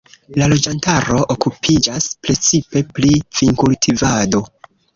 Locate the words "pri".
2.97-3.13